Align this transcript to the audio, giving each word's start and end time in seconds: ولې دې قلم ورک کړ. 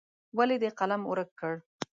ولې 0.37 0.55
دې 0.61 0.69
قلم 0.79 1.01
ورک 1.11 1.29
کړ. 1.39 1.53